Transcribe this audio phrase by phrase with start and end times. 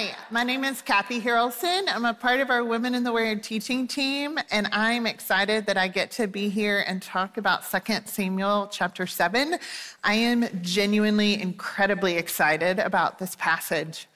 [0.00, 1.84] Hi, my name is Kathy Harrelson.
[1.94, 5.76] I'm a part of our Women in the Word teaching team, and I'm excited that
[5.76, 9.58] I get to be here and talk about 2 Samuel chapter 7.
[10.02, 14.08] I am genuinely incredibly excited about this passage.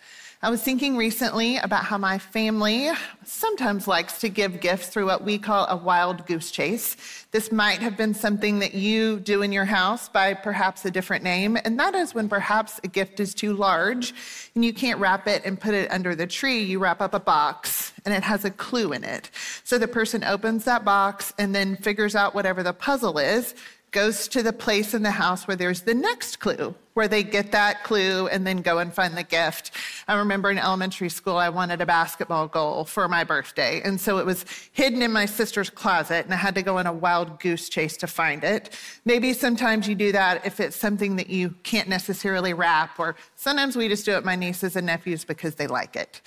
[0.44, 2.90] I was thinking recently about how my family
[3.24, 6.98] sometimes likes to give gifts through what we call a wild goose chase.
[7.30, 11.24] This might have been something that you do in your house by perhaps a different
[11.24, 14.12] name, and that is when perhaps a gift is too large
[14.54, 16.62] and you can't wrap it and put it under the tree.
[16.62, 19.30] You wrap up a box and it has a clue in it.
[19.64, 23.54] So the person opens that box and then figures out whatever the puzzle is
[23.94, 27.52] goes to the place in the house where there's the next clue, where they get
[27.52, 29.70] that clue and then go and find the gift.
[30.08, 33.80] I remember in elementary school, I wanted a basketball goal for my birthday.
[33.82, 36.88] And so it was hidden in my sister's closet, and I had to go on
[36.88, 38.76] a wild goose chase to find it.
[39.04, 43.76] Maybe sometimes you do that if it's something that you can't necessarily wrap, or sometimes
[43.76, 46.20] we just do it my nieces and nephews because they like it.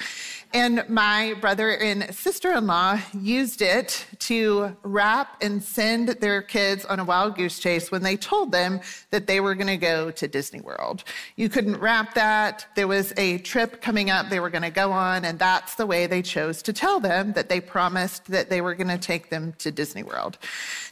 [0.53, 6.85] And my brother and sister in law used it to wrap and send their kids
[6.85, 8.79] on a wild goose chase when they told them
[9.11, 11.03] that they were going to go to Disney World.
[11.35, 12.65] You couldn't wrap that.
[12.75, 15.85] There was a trip coming up they were going to go on, and that's the
[15.85, 19.29] way they chose to tell them that they promised that they were going to take
[19.29, 20.37] them to Disney World.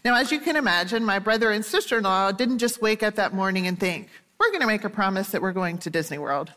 [0.03, 3.15] Now, as you can imagine, my brother and sister in law didn't just wake up
[3.15, 6.17] that morning and think, we're going to make a promise that we're going to Disney
[6.17, 6.51] World.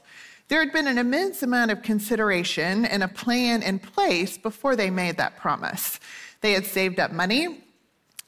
[0.48, 4.88] There had been an immense amount of consideration and a plan in place before they
[4.88, 6.00] made that promise.
[6.40, 7.60] They had saved up money.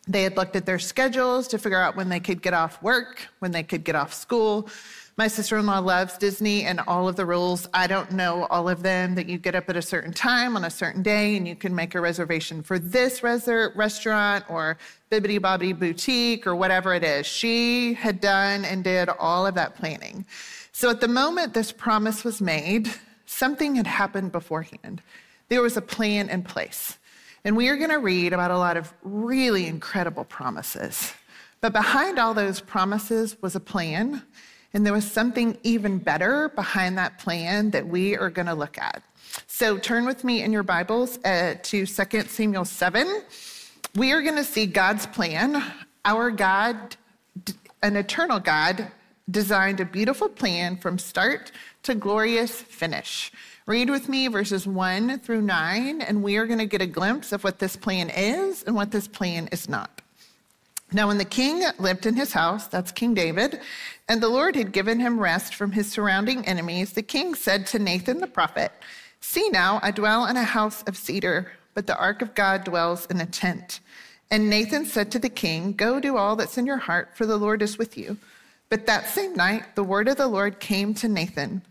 [0.06, 3.27] They had looked at their schedules to figure out when they could get off work,
[3.38, 4.68] when they could get off school.
[5.16, 7.66] My sister in law loves Disney and all of the rules.
[7.72, 10.64] I don't know all of them that you get up at a certain time on
[10.64, 14.77] a certain day and you can make a reservation for this res- restaurant or
[15.10, 17.27] Bibbidi Bobbidi Boutique or whatever it is.
[17.27, 20.27] She had done and did all of that planning.
[20.81, 22.91] So at the moment this promise was made,
[23.27, 25.03] something had happened beforehand.
[25.50, 26.97] There was a plan in place.
[27.45, 31.13] And we are going to read about a lot of really incredible promises.
[31.61, 34.23] But behind all those promises was a plan,
[34.73, 38.79] and there was something even better behind that plan that we are going to look
[38.79, 39.02] at.
[39.48, 43.20] So turn with me in your Bibles uh, to 2 Samuel 7.
[43.96, 45.63] We are going to see God's plan.
[46.07, 46.96] Our God,
[47.83, 48.90] an eternal God,
[49.30, 51.52] designed a beautiful plan from start
[51.83, 53.33] to glorious finish.
[53.67, 57.33] Read with me verses 1 through 9, and we are going to get a glimpse
[57.33, 60.01] of what this plan is and what this plan is not.
[60.92, 63.61] Now, when the king lived in his house, that's King David,
[64.08, 67.79] and the Lord had given him rest from his surrounding enemies, the king said to
[67.79, 68.73] Nathan the prophet,
[69.20, 73.07] See now, I dwell in a house of cedar, but the ark of God dwells
[73.07, 73.79] in a tent.
[74.33, 77.36] And Nathan said to the king, Go do all that's in your heart, for the
[77.36, 78.17] Lord is with you.
[78.70, 81.63] But that same night, the word of the Lord came to Nathan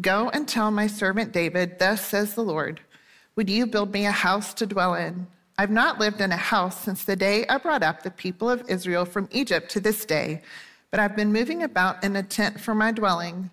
[0.00, 2.80] Go and tell my servant David, Thus says the Lord,
[3.36, 5.26] Would you build me a house to dwell in?
[5.56, 8.68] I've not lived in a house since the day I brought up the people of
[8.68, 10.42] Israel from Egypt to this day,
[10.90, 13.50] but I've been moving about in a tent for my dwelling.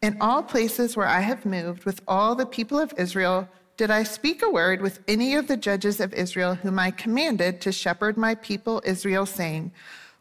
[0.00, 4.02] In all places where I have moved with all the people of Israel, did I
[4.02, 8.16] speak a word with any of the judges of Israel whom I commanded to shepherd
[8.16, 9.72] my people Israel, saying,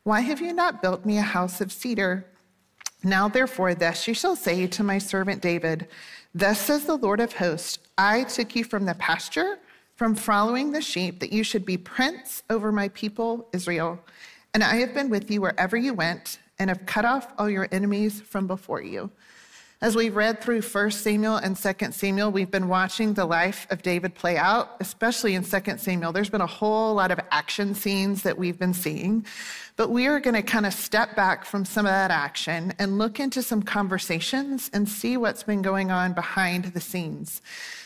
[0.03, 2.25] why have you not built me a house of cedar?
[3.03, 5.87] Now, therefore, thus you shall say to my servant David,
[6.33, 9.59] Thus says the Lord of hosts, I took you from the pasture,
[9.95, 13.99] from following the sheep, that you should be prince over my people Israel.
[14.53, 17.67] And I have been with you wherever you went, and have cut off all your
[17.71, 19.11] enemies from before you.
[19.83, 23.81] As we've read through 1 Samuel and 2 Samuel, we've been watching the life of
[23.81, 26.11] David play out, especially in 2 Samuel.
[26.11, 29.25] There's been a whole lot of action scenes that we've been seeing.
[29.77, 32.99] But we are going to kind of step back from some of that action and
[32.99, 37.41] look into some conversations and see what's been going on behind the scenes.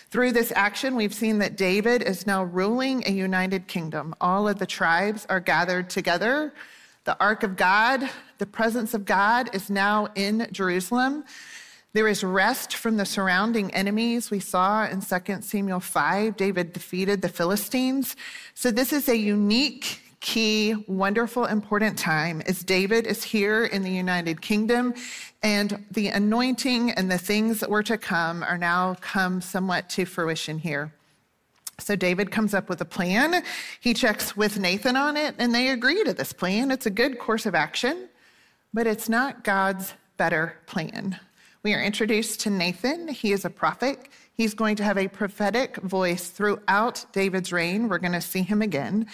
[0.10, 4.14] Through this action, we've seen that David is now ruling a united kingdom.
[4.20, 6.54] All of the tribes are gathered together.
[7.06, 11.24] The ark of God, the presence of God, is now in Jerusalem.
[11.96, 14.30] There is rest from the surrounding enemies.
[14.30, 18.18] We saw in 2 Samuel 5, David defeated the Philistines.
[18.53, 23.90] So, this is a unique, key, wonderful, important time as David is here in the
[23.90, 24.94] United Kingdom,
[25.42, 30.03] and the anointing and the things that were to come are now come somewhat to
[30.03, 30.91] fruition here.
[31.80, 33.41] So David comes up with a plan.
[33.80, 36.72] He checks with Nathan on it, and they agree to this plan.
[36.72, 38.09] It's a good course of action,
[38.74, 41.22] but it's not God's better plan.
[41.66, 43.08] We are introduced to Nathan.
[43.08, 44.08] He is a prophet.
[44.35, 47.90] He's going to have a prophetic voice throughout David's reign.
[47.90, 49.08] We're going to see him again.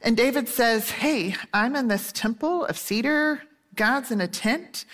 [0.00, 3.42] And David says, Hey, I'm in this temple of cedar.
[3.74, 4.86] God's in a tent.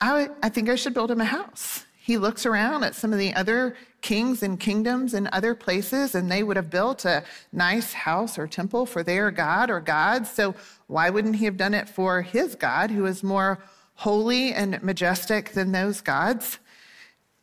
[0.00, 1.84] I, I think I should build him a house.
[2.00, 6.32] He looks around at some of the other kings and kingdoms in other places, and
[6.32, 7.22] they would have built a
[7.52, 10.30] nice house or temple for their God or gods.
[10.30, 10.54] So,
[10.86, 13.62] why wouldn't he have done it for his God, who is more
[14.00, 16.58] holy and majestic than those gods?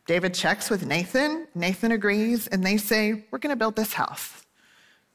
[0.08, 1.48] David checks with Nathan.
[1.54, 4.46] Nathan agrees, and they say, We're going to build this house.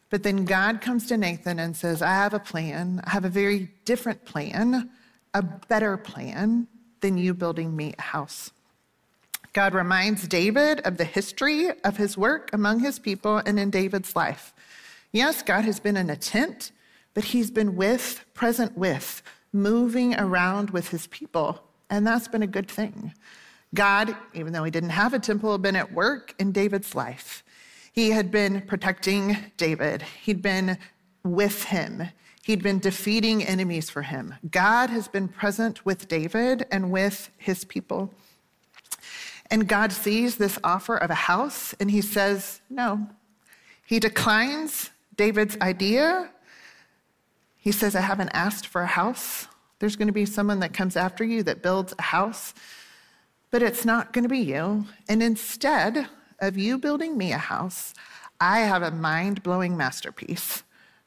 [0.09, 3.01] But then God comes to Nathan and says, I have a plan.
[3.05, 4.91] I have a very different plan,
[5.35, 6.69] a better plan
[7.01, 8.51] than you building me a house.
[9.53, 14.15] God reminds David of the history of his work among his people and in David's
[14.15, 14.55] life.
[15.11, 16.73] Yes, God has been in a tent,
[17.15, 21.63] but he's been with, present with, moving around with his people.
[21.91, 23.13] And that's been a good thing.
[23.75, 27.43] God, even though he didn't have a temple, had been at work in David's life.
[27.93, 30.79] He had been protecting David, he'd been
[31.23, 32.09] with him,
[32.43, 34.35] he'd been defeating enemies for him.
[34.51, 38.13] God has been present with David and with his people.
[39.51, 43.09] And God sees this offer of a house and he says, no.
[43.85, 46.31] He declines David's idea.
[47.63, 49.47] He says, I haven't asked for a house.
[49.79, 52.55] There's going to be someone that comes after you that builds a house,
[53.53, 54.85] but it's not going to be you.
[55.09, 56.09] And instead
[56.41, 57.95] of you building me a house,
[58.41, 60.65] I have a mind blowing masterpiece.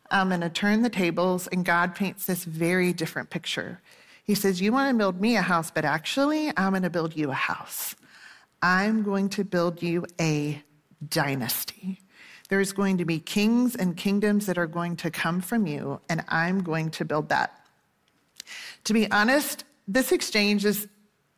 [0.09, 3.81] I'm going to turn the tables, and God paints this very different picture.
[4.23, 7.17] He says, You want to build me a house, but actually, I'm going to build
[7.17, 7.97] you a house.
[8.61, 10.63] I'm going to build you a
[11.05, 11.99] dynasty.
[12.49, 16.23] There's going to be kings and kingdoms that are going to come from you, and
[16.27, 17.65] I'm going to build that.
[18.83, 20.87] To be honest, this exchange is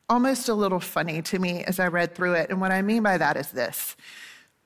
[0.09, 2.49] almost a little funny to me as I read through it.
[2.49, 3.95] And what I mean by that is this.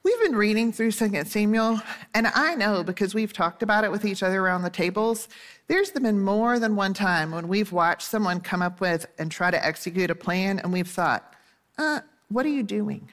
[0.04, 1.80] We've been reading through 2 Samuel,
[2.16, 5.30] and I know because we've talked about it with each other around the tables,
[5.68, 9.52] there's been more than one time when we've watched someone come up with and try
[9.52, 11.36] to execute a plan, and we've thought,
[11.78, 12.00] uh,
[12.30, 13.08] what are you doing?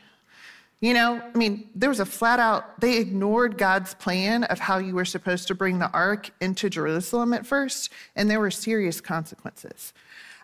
[0.81, 4.79] You know, I mean, there was a flat out, they ignored God's plan of how
[4.79, 9.01] you were supposed to bring the ark into Jerusalem at first, and there were serious
[9.01, 9.93] consequences.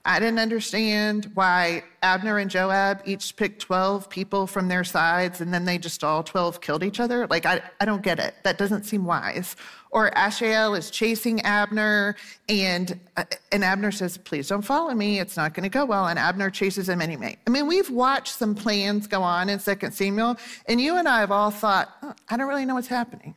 [0.06, 5.52] I didn't understand why Abner and Joab each picked 12 people from their sides and
[5.52, 7.26] then they just all 12 killed each other.
[7.28, 8.34] Like, I, I don't get it.
[8.42, 9.56] That doesn't seem wise.
[9.90, 12.16] Or Asahel is chasing Abner
[12.50, 15.20] and, uh, and Abner says, Please don't follow me.
[15.20, 16.08] It's not going to go well.
[16.08, 17.38] And Abner chases him anyway.
[17.46, 20.36] I mean, we've watched some plans go on in 2 Samuel,
[20.68, 23.34] and you and I have all thought, oh, I don't really know what's happening.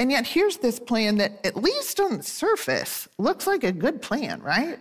[0.00, 4.02] And yet, here's this plan that, at least on the surface, looks like a good
[4.02, 4.78] plan, right?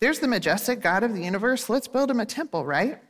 [0.00, 1.68] There's the majestic God of the universe.
[1.68, 3.00] Let's build him a temple, right?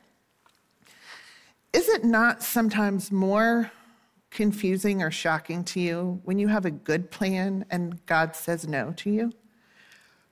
[1.71, 3.71] Is it not sometimes more
[4.31, 8.93] confusing or shocking to you when you have a good plan and God says no
[8.97, 9.33] to you?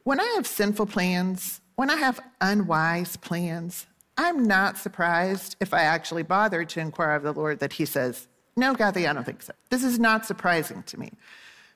[0.04, 3.86] When I have sinful plans, when I have unwise plans,
[4.18, 8.28] I'm not surprised if I actually bother to inquire of the Lord that He says,
[8.56, 9.54] No, Kathy, I don't think so.
[9.70, 11.12] This is not surprising to me.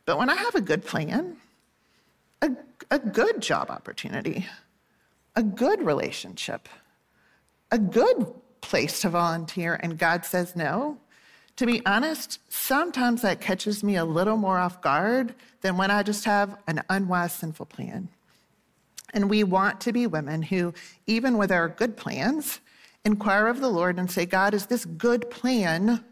[0.05, 1.37] But when I have a good plan,
[2.41, 2.49] a,
[2.89, 4.47] a good job opportunity,
[5.35, 6.67] a good relationship,
[7.71, 10.97] a good place to volunteer, and God says no,
[11.57, 16.03] to be honest, sometimes that catches me a little more off guard than when I
[16.03, 18.09] just have an unwise, sinful plan.
[19.13, 20.73] And we want to be women who,
[21.05, 22.61] even with our good plans,
[23.03, 26.03] inquire of the Lord and say, God, is this good plan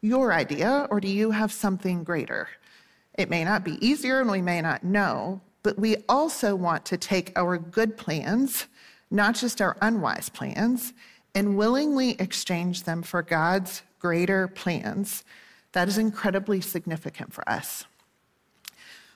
[0.00, 2.48] your idea, or do you have something greater?
[3.14, 6.96] It may not be easier and we may not know, but we also want to
[6.96, 8.66] take our good plans,
[9.10, 10.92] not just our unwise plans,
[11.34, 15.24] and willingly exchange them for God's greater plans.
[15.72, 17.86] That is incredibly significant for us.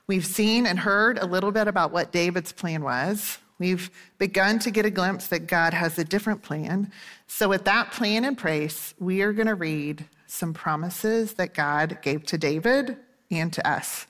[0.09, 3.39] We've seen and heard a little bit about what David's plan was.
[3.59, 6.91] We've begun to get a glimpse that God has a different plan.
[7.27, 11.99] So, with that plan in place, we are going to read some promises that God
[12.01, 12.97] gave to David
[13.31, 14.07] and to us.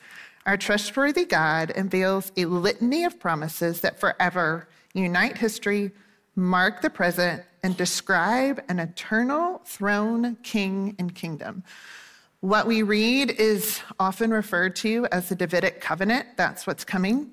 [0.49, 5.91] Our trustworthy God unveils a litany of promises that forever unite history,
[6.37, 11.65] mark the present, and describe an eternal throne, king, and kingdom.
[12.41, 16.29] What we read is often referred to as the Davidic covenant.
[16.39, 17.31] That's what's coming.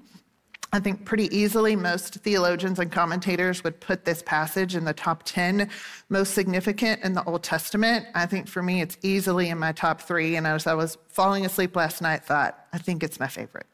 [0.76, 5.24] I think pretty easily most theologians and commentators would put this passage in the top
[5.24, 5.70] 10
[6.10, 8.08] most significant in the Old Testament.
[8.14, 10.36] I think for me, it's easily in my top three.
[10.36, 13.68] And as I was falling asleep last night, thought, I think it's my favorite.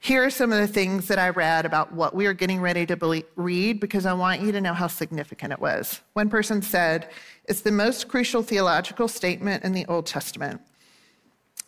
[0.00, 2.84] Here are some of the things that I read about what we are getting ready
[2.84, 6.00] to read because I want you to know how significant it was.
[6.14, 7.10] One person said,
[7.44, 10.60] It's the most crucial theological statement in the Old Testament.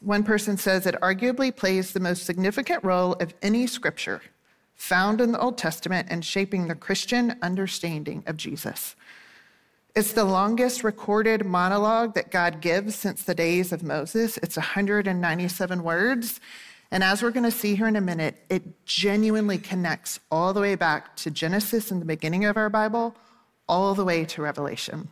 [0.00, 4.22] One person says it arguably plays the most significant role of any scripture
[4.76, 8.94] found in the Old Testament and shaping the Christian understanding of Jesus.
[9.94, 14.36] It's the longest recorded monologue that God gives since the days of Moses.
[14.42, 16.38] It's 197 words.
[16.90, 20.60] And as we're going to see here in a minute, it genuinely connects all the
[20.60, 23.16] way back to Genesis in the beginning of our Bible,
[23.68, 25.08] all the way to Revelation.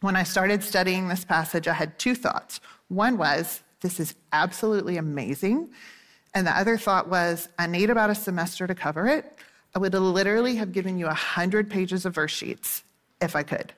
[0.00, 2.60] When I started studying this passage, I had two thoughts.
[2.88, 5.70] One was, this is absolutely amazing.
[6.36, 9.38] And the other thought was, I need about a semester to cover it.
[9.74, 12.84] I would literally have given you 100 pages of verse sheets
[13.20, 13.72] if I could.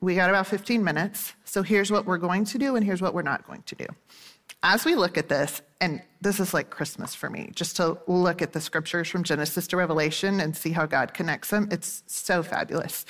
[0.00, 1.34] We got about 15 minutes.
[1.44, 3.86] So here's what we're going to do, and here's what we're not going to do
[4.62, 8.42] as we look at this, and this is like Christmas for me, just to look
[8.42, 12.42] at the scriptures from Genesis to Revelation and see how God connects them, it's so
[12.42, 13.04] fabulous.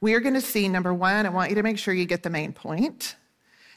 [0.00, 2.22] We are going to see number one, I want you to make sure you get
[2.22, 3.16] the main point.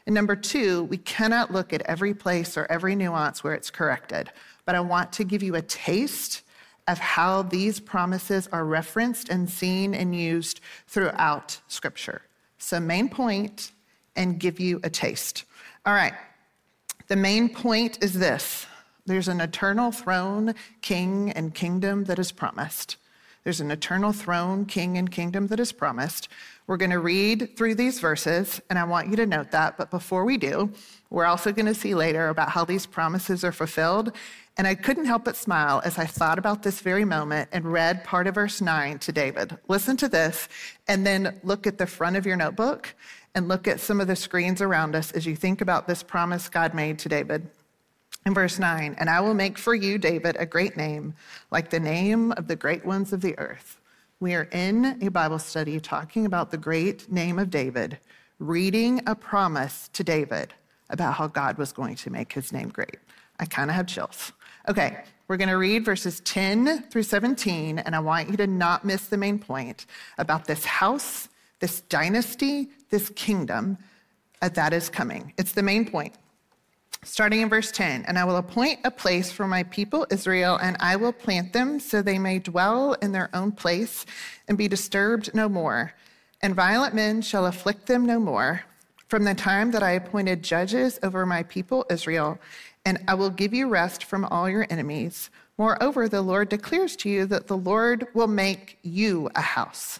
[0.06, 4.32] And number two, we cannot look at every place or every nuance where it's corrected,
[4.66, 6.42] but I want to give you a taste
[6.88, 12.24] of how these promises are referenced and seen and used throughout Scripture.
[12.58, 13.72] So, main point,
[14.16, 15.46] and give you a taste.
[15.86, 16.14] All right,
[17.08, 18.66] the main point is this
[19.06, 22.98] there's an eternal throne, king, and kingdom that is promised.
[23.44, 26.30] There's an eternal throne, king, and kingdom that is promised.
[26.72, 29.78] We're going to read through these verses, and I want you to note that.
[29.78, 30.72] But before we do,
[31.10, 34.14] we're also going to see later about how these promises are fulfilled.
[34.56, 38.06] And I couldn't help but smile as I thought about this very moment and read
[38.06, 39.58] part of verse 9 to David.
[39.68, 40.48] Listen to this,
[40.88, 42.96] and then look at the front of your notebook
[43.36, 46.48] and look at some of the screens around us as you think about this promise
[46.48, 47.50] God made to David.
[48.26, 51.16] In verse 9, and I will make for you, David, a great name,
[51.52, 53.81] like the name of the great ones of the earth.
[54.22, 57.98] We are in a Bible study talking about the great name of David,
[58.38, 60.54] reading a promise to David
[60.92, 62.98] about how God was going to make his name great.
[63.40, 64.32] I kind of have chills.
[64.70, 68.86] Okay, we're going to read verses 10 through 17, and I want you to not
[68.86, 69.88] miss the main point
[70.20, 71.28] about this house
[71.60, 73.78] this dynasty, this kingdom
[74.42, 75.32] uh, that is coming.
[75.38, 76.14] It's the main point.
[77.04, 80.78] Starting in verse 10, and I will appoint a place for my people Israel, and
[80.80, 84.06] I will plant them so they may dwell in their own place
[84.48, 85.94] and be disturbed no more.
[86.42, 88.66] And violent men shall afflict them no more
[89.08, 92.38] from the time that I appointed judges over my people Israel,
[92.86, 95.32] and I will give you rest from all your enemies.
[95.58, 100.00] Moreover, the Lord declares to you that the Lord will make you a house.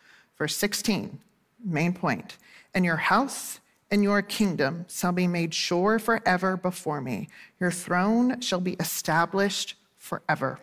[0.41, 1.19] Verse 16,
[1.63, 2.37] main point.
[2.73, 3.59] And your house
[3.91, 7.27] and your kingdom shall be made sure forever before me.
[7.59, 10.59] Your throne shall be established forever.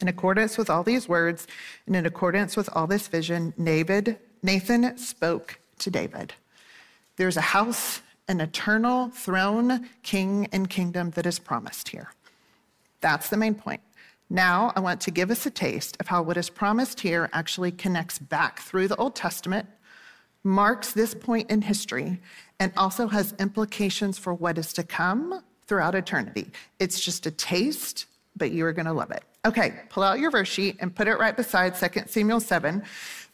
[0.00, 1.46] In accordance with all these words
[1.86, 6.34] and in accordance with all this vision, David, Nathan spoke to David.
[7.14, 12.10] There's a house, an eternal throne, king, and kingdom that is promised here.
[13.00, 13.80] That's the main point.
[14.32, 17.70] Now, I want to give us a taste of how what is promised here actually
[17.70, 19.68] connects back through the Old Testament,
[20.42, 22.18] marks this point in history,
[22.58, 26.50] and also has implications for what is to come throughout eternity.
[26.78, 29.22] It's just a taste, but you are going to love it.
[29.44, 32.82] Okay, pull out your verse sheet and put it right beside 2 Samuel 7,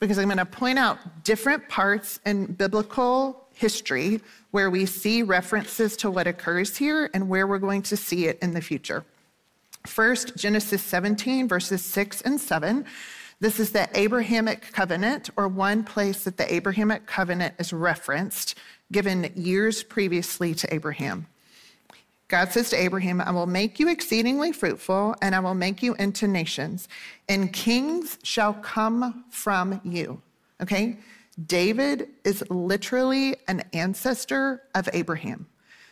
[0.01, 5.97] because I'm going to point out different parts in biblical history where we see references
[5.99, 9.05] to what occurs here and where we're going to see it in the future.
[9.89, 12.85] First, Genesis 17, verses 6 and 7.
[13.41, 18.57] This is the Abrahamic covenant, or one place that the Abrahamic covenant is referenced,
[18.93, 21.27] given years previously to Abraham.
[22.29, 25.95] God says to Abraham, I will make you exceedingly fruitful, and I will make you
[25.95, 26.87] into nations,
[27.29, 30.21] and kings shall come from you.
[30.61, 30.99] Okay?
[31.47, 35.47] David is literally an ancestor of Abraham.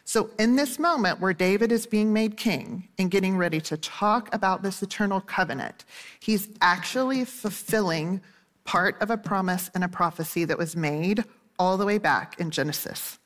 [0.08, 4.32] So, in this moment where David is being made king and getting ready to talk
[4.32, 5.84] about this eternal covenant,
[6.20, 8.20] he's actually fulfilling
[8.62, 11.24] part of a promise and a prophecy that was made
[11.58, 13.18] all the way back in Genesis.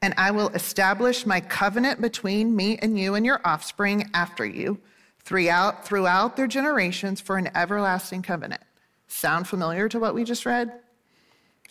[0.00, 4.78] And I will establish my covenant between me and you and your offspring after you
[5.24, 8.62] throughout, throughout their generations for an everlasting covenant.
[9.08, 10.72] Sound familiar to what we just read?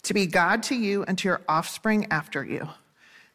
[0.03, 2.67] To be God to you and to your offspring after you.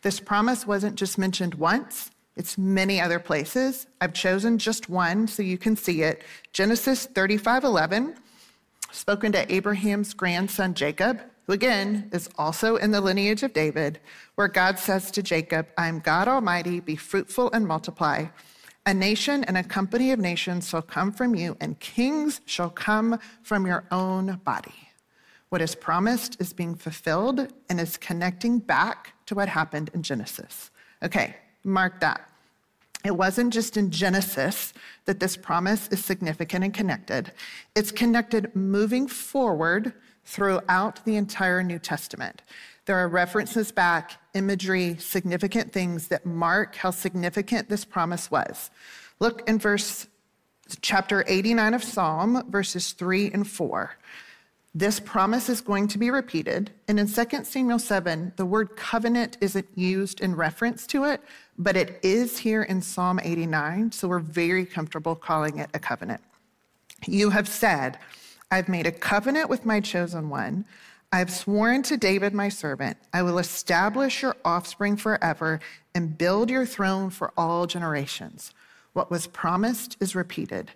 [0.06, 3.88] This promise wasn't just mentioned once, it's many other places.
[4.00, 6.22] I've chosen just one so you can see it.
[6.52, 8.14] Genesis 35 11.
[8.92, 13.98] spoken to Abraham's grandson Jacob, who again is also in the lineage of David,
[14.36, 18.26] where God says to Jacob, I am God Almighty, be fruitful and multiply.
[18.86, 23.18] A nation and a company of nations shall come from you, and kings shall come
[23.42, 24.88] from your own body.
[25.48, 30.71] What is promised is being fulfilled and is connecting back to what happened in Genesis.
[31.02, 32.28] Okay, mark that.
[33.04, 34.73] It wasn't just in Genesis
[35.04, 37.30] that this promise is significant and connected.
[37.75, 39.92] It's connected moving forward
[40.25, 42.42] throughout the entire New Testament.
[42.87, 48.71] There are references back, imagery, significant things that mark how significant this promise was.
[49.21, 50.09] Look in verse
[50.80, 53.97] chapter 89 of Psalm, verses 3 and 4.
[54.76, 56.71] This promise is going to be repeated.
[56.87, 61.23] And in 2 Samuel 7, the word covenant isn't used in reference to it,
[61.56, 63.92] but it is here in Psalm 89.
[63.92, 66.21] So we're very comfortable calling it a covenant.
[67.06, 67.99] You have said,
[68.50, 70.66] I've made a covenant with my chosen one.
[71.11, 75.59] I've sworn to David, my servant, I will establish your offspring forever
[75.95, 78.52] and build your throne for all generations.
[78.92, 80.73] What was promised is repeated.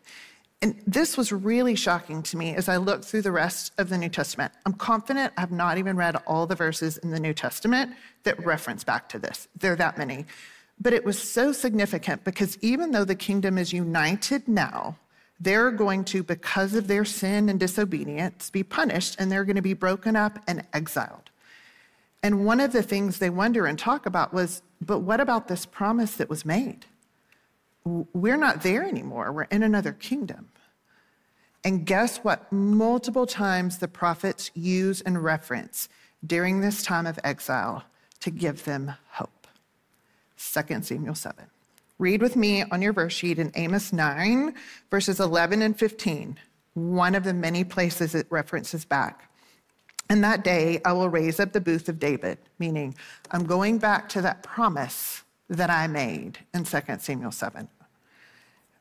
[0.62, 3.96] And this was really shocking to me as I looked through the rest of the
[3.96, 4.52] New Testament.
[4.66, 7.92] I'm confident I've not even read all the verses in the New Testament
[8.24, 9.48] that reference back to this.
[9.56, 10.26] There are that many.
[10.78, 14.96] But it was so significant because even though the kingdom is united now,
[15.38, 19.62] they're going to, because of their sin and disobedience, be punished and they're going to
[19.62, 21.30] be broken up and exiled.
[22.22, 25.66] And one of the things they wonder and talk about was but what about this
[25.66, 26.86] promise that was made?
[27.84, 29.32] We're not there anymore.
[29.32, 30.48] We're in another kingdom.
[31.64, 32.50] And guess what?
[32.52, 35.88] Multiple times the prophets use and reference
[36.24, 37.84] during this time of exile
[38.20, 39.46] to give them hope.
[40.36, 41.46] 2 Samuel 7.
[41.98, 44.54] Read with me on your verse sheet in Amos 9,
[44.90, 46.38] verses 11 and 15,
[46.72, 49.30] one of the many places it references back.
[50.08, 52.94] And that day I will raise up the booth of David, meaning
[53.30, 57.68] I'm going back to that promise that I made in 2 Samuel 7.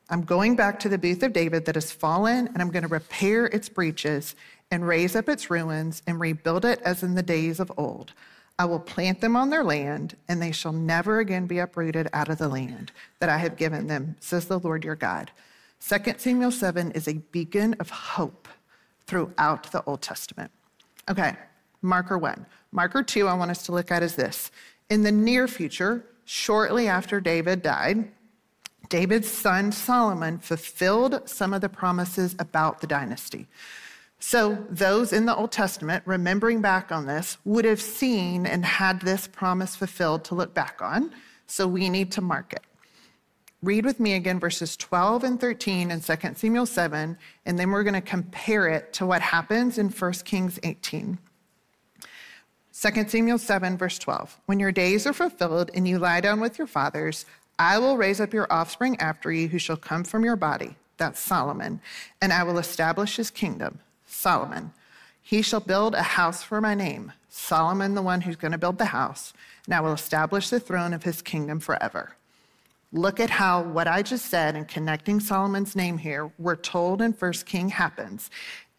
[0.08, 2.88] I'm going back to the booth of David that has fallen, and I'm going to
[2.88, 4.34] repair its breaches
[4.70, 8.12] and raise up its ruins and rebuild it as in the days of old.
[8.58, 12.28] I will plant them on their land, and they shall never again be uprooted out
[12.28, 15.30] of the land that I have given them, says the Lord your God.
[15.86, 18.48] 2 Samuel 7 is a beacon of hope
[19.06, 20.50] throughout the Old Testament.
[21.08, 21.34] Okay,
[21.82, 22.46] marker one.
[22.70, 24.50] Marker two, I want us to look at is this.
[24.90, 28.08] In the near future, shortly after David died,
[28.88, 33.48] David's son Solomon fulfilled some of the promises about the dynasty.
[34.20, 39.00] So, those in the Old Testament, remembering back on this, would have seen and had
[39.00, 41.12] this promise fulfilled to look back on.
[41.48, 42.62] So, we need to mark it.
[43.60, 47.82] Read with me again verses 12 and 13 in 2 Samuel 7, and then we're
[47.82, 51.18] going to compare it to what happens in 1 Kings 18.
[52.80, 54.38] 2 Samuel 7, verse 12.
[54.46, 57.26] When your days are fulfilled and you lie down with your fathers,
[57.58, 60.76] I will raise up your offspring after you who shall come from your body.
[60.96, 61.82] That's Solomon.
[62.22, 63.80] And I will establish his kingdom.
[64.06, 64.72] Solomon.
[65.20, 67.12] He shall build a house for my name.
[67.28, 69.34] Solomon, the one who's going to build the house.
[69.66, 72.16] And I will establish the throne of his kingdom forever.
[72.92, 77.12] Look at how what I just said in connecting Solomon's name here, we're told in
[77.12, 78.30] First King happens.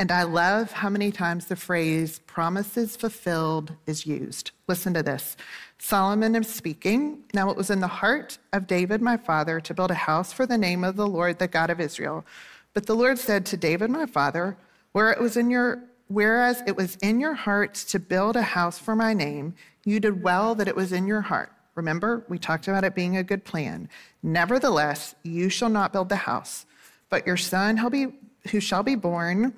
[0.01, 4.49] And I love how many times the phrase promises fulfilled is used.
[4.67, 5.37] Listen to this.
[5.77, 7.19] Solomon is speaking.
[7.35, 10.47] Now it was in the heart of David, my father, to build a house for
[10.47, 12.25] the name of the Lord, the God of Israel.
[12.73, 14.57] But the Lord said to David, my father,
[14.93, 18.79] where it was in your whereas it was in your heart to build a house
[18.79, 19.53] for my name,
[19.85, 21.51] you did well that it was in your heart.
[21.75, 23.87] Remember, we talked about it being a good plan.
[24.23, 26.65] Nevertheless, you shall not build the house,
[27.11, 29.53] but your son who shall be born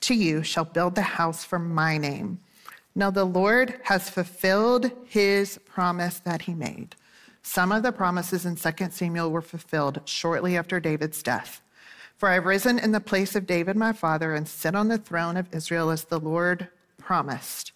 [0.00, 2.38] to you shall build the house for my name.
[2.94, 6.96] Now the Lord has fulfilled his promise that he made.
[7.42, 11.62] Some of the promises in 2 Samuel were fulfilled shortly after David's death.
[12.18, 14.98] For I have risen in the place of David my father and sit on the
[14.98, 17.72] throne of Israel as the Lord promised.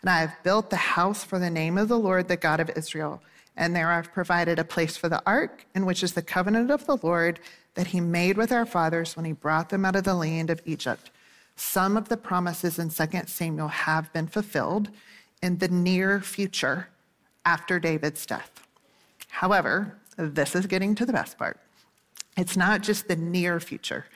[0.00, 2.70] And I have built the house for the name of the Lord, the God of
[2.76, 3.20] Israel.
[3.56, 6.86] And there I've provided a place for the ark, in which is the covenant of
[6.86, 7.40] the Lord
[7.74, 10.62] that he made with our fathers when he brought them out of the land of
[10.64, 11.10] Egypt.
[11.58, 14.90] Some of the promises in 2 Samuel have been fulfilled
[15.42, 16.88] in the near future
[17.44, 18.66] after David's death.
[19.28, 21.60] However, this is getting to the best part.
[22.36, 24.06] It's not just the near future.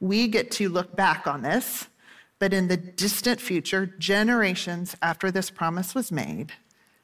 [0.00, 1.86] We get to look back on this
[2.38, 6.52] but in the distant future, generations after this promise was made,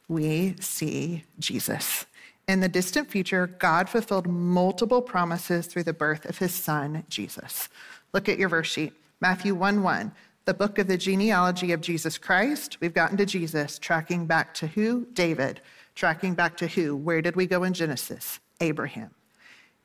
[0.09, 2.05] we see Jesus.
[2.47, 7.69] In the distant future, God fulfilled multiple promises through the birth of his son, Jesus.
[8.13, 8.93] Look at your verse sheet.
[9.23, 10.11] Matthew 1 1,
[10.47, 12.79] the book of the genealogy of Jesus Christ.
[12.81, 15.07] We've gotten to Jesus, tracking back to who?
[15.13, 15.61] David.
[15.95, 16.97] Tracking back to who?
[16.97, 18.41] Where did we go in Genesis?
[18.61, 19.13] Abraham.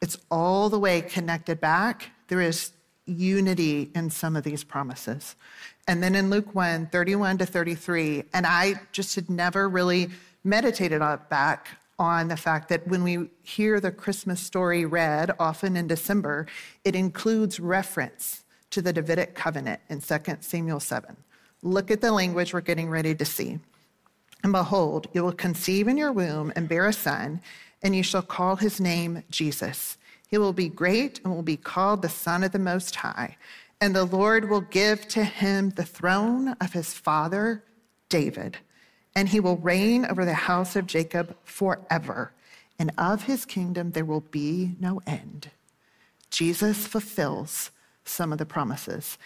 [0.02, 2.10] It's all the way connected back.
[2.30, 2.72] There is
[3.06, 5.36] unity in some of these promises.
[5.88, 10.10] And then in Luke 1, 31 to 33, and I just had never really
[10.44, 11.68] meditated on back
[12.00, 16.48] on the fact that when we hear the Christmas story read, often in December,
[16.84, 21.16] it includes reference to the Davidic covenant in 2 Samuel 7.
[21.64, 23.60] Look at the language we're getting ready to see.
[24.44, 27.42] And behold, you will conceive in your womb and bear a son,
[27.82, 29.98] and you shall call his name Jesus.
[30.30, 33.38] He will be great and will be called the Son of the Most High.
[33.80, 37.64] And the Lord will give to him the throne of his father,
[38.10, 38.58] David,
[39.16, 42.34] and he will reign over the house of Jacob forever.
[42.80, 45.52] And of his kingdom there will be no end.
[46.30, 47.72] Jesus fulfills
[48.08, 49.18] some of the promises.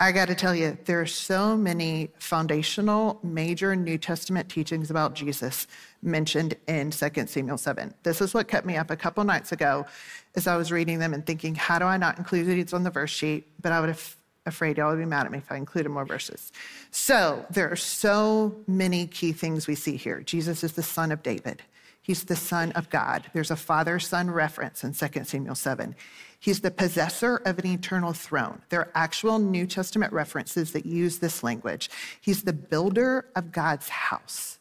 [0.00, 5.14] I got to tell you, there are so many foundational, major New Testament teachings about
[5.14, 5.68] Jesus
[6.02, 7.94] mentioned in 2 Samuel 7.
[8.02, 9.86] This is what kept me up a couple nights ago
[10.34, 12.90] as I was reading them and thinking, how do I not include these on the
[12.90, 13.46] verse sheet?
[13.60, 16.04] But I would have afraid y'all would be mad at me if I included more
[16.04, 16.50] verses.
[16.90, 20.20] So there are so many key things we see here.
[20.22, 21.62] Jesus is the son of David.
[22.00, 23.30] He's the son of God.
[23.32, 25.94] There's a father son reference in 2 Samuel 7.
[26.42, 28.62] He's the possessor of an eternal throne.
[28.68, 31.88] There are actual New Testament references that use this language.
[32.20, 34.58] He's the builder of God's house.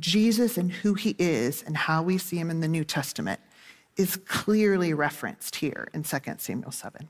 [0.00, 3.38] Jesus and who he is and how we see him in the New Testament
[3.96, 7.08] is clearly referenced here in 2 Samuel 7.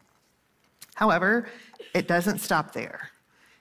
[0.97, 1.49] However,
[1.95, 3.13] it doesn't stop there.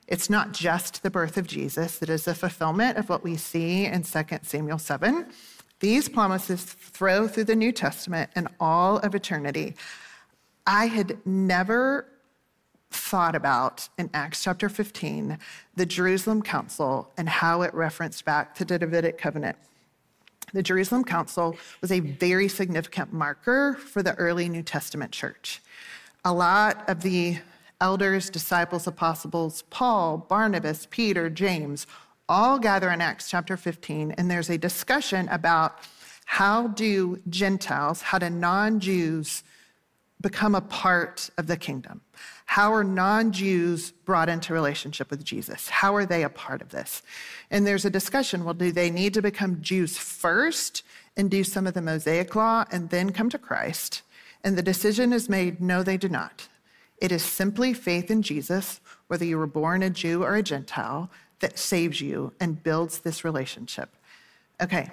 [0.06, 3.86] It's not just the birth of Jesus that is the fulfillment of what we see
[3.86, 5.28] in 2 Samuel 7.
[5.79, 9.75] These promises throw through the New Testament and all of eternity.
[10.65, 12.07] I had never
[12.89, 15.37] thought about in Acts chapter 15
[15.75, 19.57] the Jerusalem Council and how it referenced back to the Davidic covenant.
[20.53, 25.61] The Jerusalem Council was a very significant marker for the early New Testament church.
[26.25, 27.39] A lot of the
[27.79, 31.85] elders, disciples, apostles, Paul, Barnabas, Peter, James,
[32.29, 35.79] all gather in Acts chapter 15, and there's a discussion about
[36.25, 39.43] how do Gentiles, how do non Jews
[40.19, 42.01] become a part of the kingdom?
[42.45, 45.69] How are non Jews brought into relationship with Jesus?
[45.69, 47.01] How are they a part of this?
[47.49, 50.83] And there's a discussion well, do they need to become Jews first
[51.15, 54.01] and do some of the Mosaic law and then come to Christ?
[54.43, 56.47] And the decision is made no, they do not.
[56.99, 61.11] It is simply faith in Jesus, whether you were born a Jew or a Gentile,
[61.39, 63.89] that saves you and builds this relationship.
[64.62, 64.89] Okay,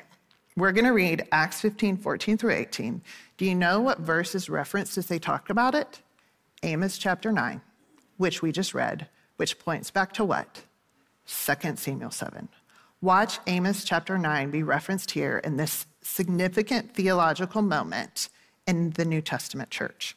[0.56, 3.02] we're going to read Acts 15, 14 through 18.
[3.36, 6.00] Do you know what verse is referenced as they talk about it?
[6.62, 7.60] Amos chapter 9,
[8.18, 10.62] which we just read, which points back to what?
[11.26, 12.48] 2 Samuel 7.
[13.00, 18.28] Watch Amos chapter 9 be referenced here in this significant theological moment
[18.66, 20.16] in the New Testament church.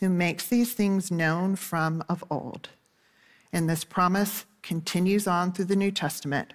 [0.00, 2.70] who makes these things known from of old.
[3.52, 6.52] And this promise continues on through the New Testament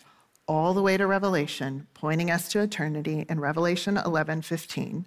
[0.47, 5.05] all the way to Revelation, pointing us to eternity in Revelation 11 15.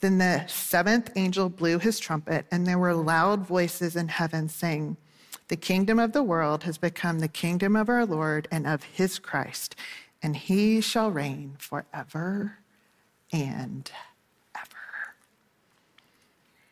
[0.00, 4.96] Then the seventh angel blew his trumpet, and there were loud voices in heaven saying,
[5.48, 9.18] The kingdom of the world has become the kingdom of our Lord and of his
[9.18, 9.76] Christ,
[10.22, 12.58] and he shall reign forever
[13.32, 13.90] and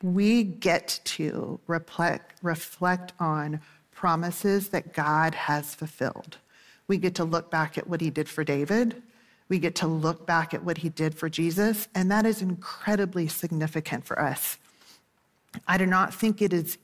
[0.01, 6.37] we get to reflect, reflect on promises that God has fulfilled.
[6.87, 9.01] We get to look back at what he did for David.
[9.49, 13.27] We get to look back at what he did for Jesus, and that is incredibly
[13.27, 14.57] significant for us.
[15.67, 16.77] I do not think it is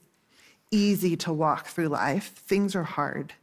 [0.71, 2.33] easy to walk through life.
[2.35, 3.33] Things are hard.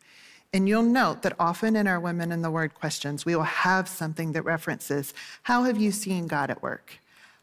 [0.52, 3.88] And you'll note that often in our Women in the Word questions, we will have
[3.88, 6.98] something that references How have you seen God at work?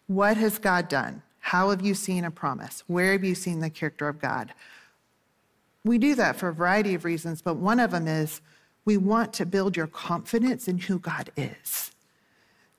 [0.07, 1.23] What has God done?
[1.39, 2.83] How have you seen a promise?
[2.87, 4.53] Where have you seen the character of God?
[5.83, 8.41] We do that for a variety of reasons, but one of them is
[8.85, 11.91] we want to build your confidence in who God is.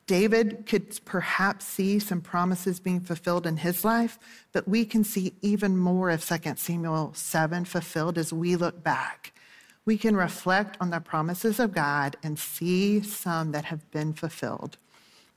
[0.07, 4.19] David could perhaps see some promises being fulfilled in his life,
[4.53, 9.33] but we can see even more of 2 Samuel 7 fulfilled as we look back.
[9.87, 14.77] we can reflect on the promises of God and see some that have been fulfilled.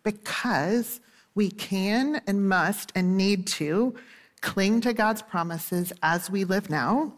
[0.04, 1.00] Because
[1.36, 3.96] we can and must and need to
[4.42, 7.14] cling to God's promises as we live now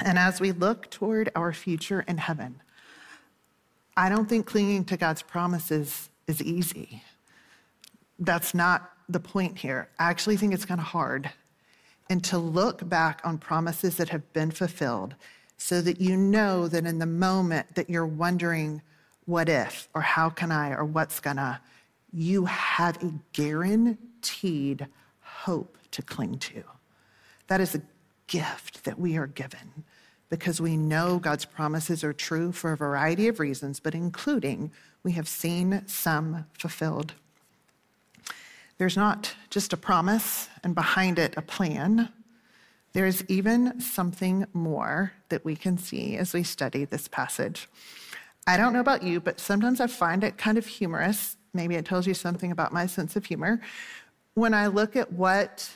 [0.00, 2.60] and as we look toward our future in heaven.
[3.96, 7.02] I don't think clinging to God's promises is easy.
[8.18, 9.88] That's not the point here.
[9.98, 11.30] I actually think it's kind of hard.
[12.10, 15.14] And to look back on promises that have been fulfilled
[15.56, 18.80] so that you know that in the moment that you're wondering,
[19.26, 21.60] what if, or how can I, or what's gonna,
[22.12, 24.86] you have a guaranteed
[25.20, 26.62] hope to cling to.
[27.48, 27.82] That is a
[28.26, 29.84] gift that we are given
[30.28, 34.70] because we know God's promises are true for a variety of reasons, but including
[35.02, 37.14] we have seen some fulfilled.
[38.76, 42.10] There's not just a promise and behind it a plan.
[42.92, 47.68] There's even something more that we can see as we study this passage.
[48.46, 51.36] I don't know about you, but sometimes I find it kind of humorous.
[51.58, 53.60] Maybe it tells you something about my sense of humor.
[54.34, 55.68] When I look at what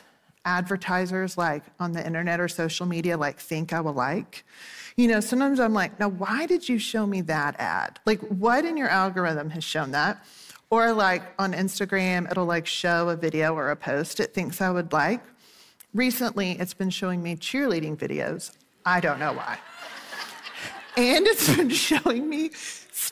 [0.45, 4.45] advertisers like on the internet or social media like think I will like.
[4.95, 7.99] You know, sometimes I'm like, now why did you show me that ad?
[8.05, 10.23] Like what in your algorithm has shown that?
[10.69, 14.71] Or like on Instagram, it'll like show a video or a post it thinks I
[14.71, 15.21] would like.
[15.93, 18.55] Recently, it's been showing me cheerleading videos.
[18.85, 19.59] I don't know why.
[20.95, 22.51] and it's been showing me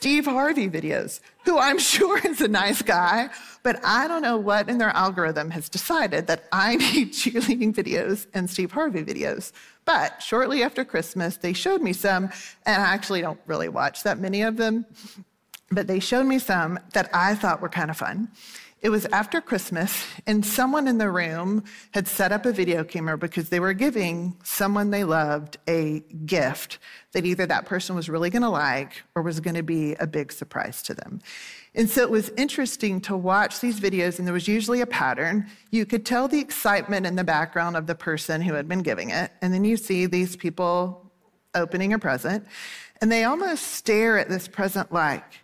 [0.02, 3.30] Steve Harvey videos, who I'm sure is a nice guy,
[3.62, 8.26] but I don't know what in their algorithm has decided that I need cheerleading videos
[8.34, 9.52] and Steve Harvey videos.
[9.84, 12.30] But shortly after Christmas, they showed me some,
[12.66, 14.86] and I actually don't really watch that many of them,
[15.70, 18.28] but they showed me some that I thought were kind of fun.
[18.82, 23.16] It was after Christmas, and someone in the room had set up a video camera
[23.16, 26.80] because they were giving someone they loved a gift
[27.12, 30.06] that either that person was really going to like or was going to be a
[30.08, 31.20] big surprise to them.
[31.76, 35.46] And so it was interesting to watch these videos, and there was usually a pattern.
[35.70, 39.10] You could tell the excitement in the background of the person who had been giving
[39.10, 41.08] it, and then you see these people
[41.54, 42.44] opening a present,
[43.00, 45.38] and they almost stare at this present like,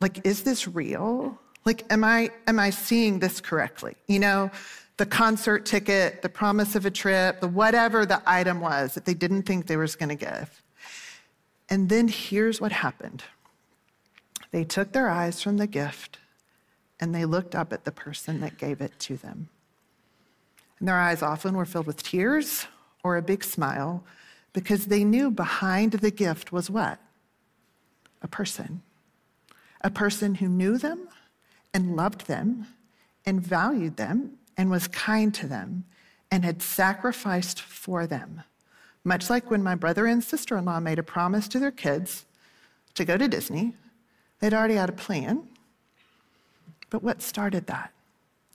[0.00, 1.38] like, is this real?
[1.64, 3.94] Like, am I, am I seeing this correctly?
[4.08, 4.50] You know,
[4.96, 9.14] the concert ticket, the promise of a trip, the whatever the item was that they
[9.14, 10.62] didn't think they was going to give.
[11.70, 13.22] And then here's what happened.
[14.50, 16.18] They took their eyes from the gift
[17.00, 19.48] and they looked up at the person that gave it to them.
[20.78, 22.66] And their eyes often were filled with tears
[23.02, 24.04] or a big smile
[24.52, 27.00] because they knew behind the gift was what?
[28.20, 28.82] A person.
[29.80, 31.08] A person who knew them
[31.74, 32.66] and loved them
[33.24, 35.84] and valued them and was kind to them
[36.30, 38.42] and had sacrificed for them.
[39.04, 42.24] Much like when my brother and sister in law made a promise to their kids
[42.94, 43.74] to go to Disney,
[44.38, 45.48] they'd already had a plan.
[46.90, 47.92] But what started that?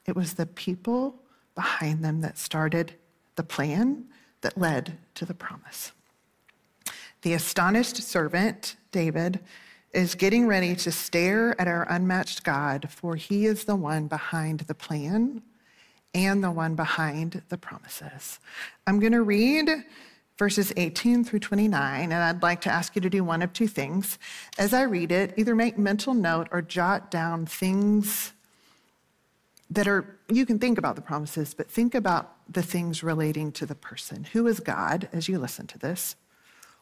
[0.05, 1.15] It was the people
[1.55, 2.93] behind them that started
[3.35, 4.05] the plan
[4.41, 5.91] that led to the promise.
[7.23, 9.39] The astonished servant, David,
[9.97, 14.59] is getting ready to stare at our unmatched God, for he is the one behind
[14.59, 15.41] the plan
[16.13, 18.39] and the one behind the promises.
[18.85, 19.71] I'm going to read
[20.37, 23.67] verses 18 through 29, and I'd like to ask you to do one of two
[23.67, 24.19] things.
[24.59, 28.33] As I read it, either make mental note or jot down things
[29.71, 33.65] that are, you can think about the promises, but think about the things relating to
[33.65, 34.25] the person.
[34.25, 36.15] Who is God as you listen to this?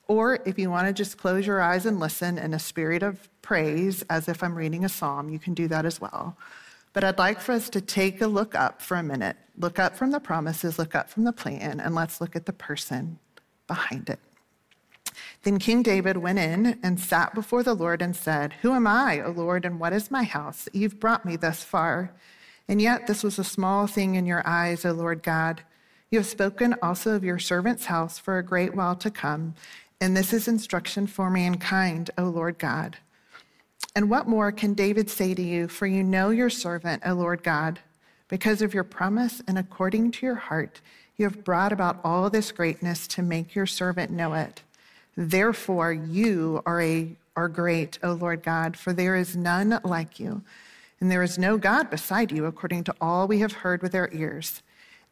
[0.07, 3.29] Or if you want to just close your eyes and listen in a spirit of
[3.41, 6.37] praise, as if I'm reading a psalm, you can do that as well.
[6.93, 9.35] But I'd like for us to take a look up for a minute.
[9.57, 12.53] Look up from the promises, look up from the plan, and let's look at the
[12.53, 13.19] person
[13.67, 14.19] behind it.
[15.43, 19.21] Then King David went in and sat before the Lord and said, Who am I,
[19.21, 22.11] O Lord, and what is my house that you've brought me thus far?
[22.67, 25.61] And yet this was a small thing in your eyes, O Lord God.
[26.09, 29.55] You have spoken also of your servant's house for a great while to come
[30.05, 32.95] and this is instruction for mankind, O Lord God.
[33.95, 35.67] And what more can David say to you?
[35.67, 37.79] For you know your servant, O Lord God.
[38.27, 40.79] Because of your promise and according to your heart,
[41.17, 44.61] you have brought about all this greatness to make your servant know it.
[45.17, 50.43] Therefore, you are, a, are great, O Lord God, for there is none like you,
[50.99, 54.11] and there is no God beside you, according to all we have heard with our
[54.13, 54.61] ears.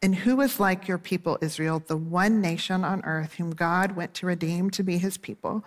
[0.02, 4.14] And who is like your people, Israel, the one nation on earth whom God went
[4.14, 5.64] to redeem to be his people,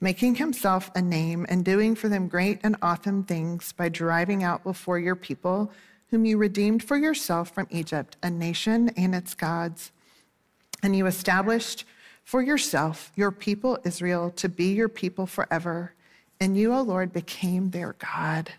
[0.00, 4.64] making himself a name and doing for them great and awesome things by driving out
[4.64, 5.70] before your people,
[6.08, 9.92] whom you redeemed for yourself from Egypt, a nation and its gods.
[10.82, 11.84] And you established
[12.24, 15.92] for yourself your people Israel to be your people forever,
[16.40, 18.50] and you, O Lord, became their God.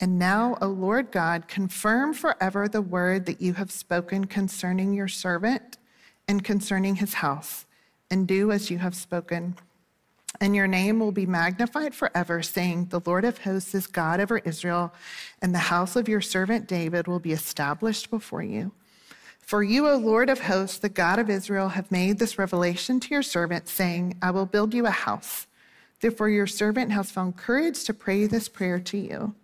[0.00, 5.08] And now, O Lord God, confirm forever the word that you have spoken concerning your
[5.08, 5.78] servant
[6.26, 7.66] and concerning his house,
[8.10, 9.56] and do as you have spoken.
[10.40, 14.38] And your name will be magnified forever, saying, The Lord of hosts is God over
[14.38, 14.92] Israel,
[15.40, 18.72] and the house of your servant David will be established before you.
[19.40, 23.10] For you, O Lord of hosts, the God of Israel, have made this revelation to
[23.10, 25.46] your servant, saying, I will build you a house.
[26.00, 29.34] Therefore, your servant has found courage to pray this prayer to you.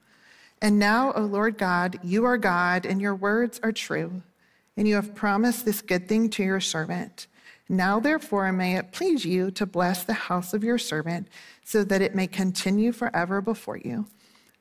[0.60, 4.22] And now, O Lord God, you are God, and your words are true,
[4.76, 7.26] and you have promised this good thing to your servant.
[7.68, 11.28] Now, therefore, may it please you to bless the house of your servant,
[11.64, 14.06] so that it may continue forever before you.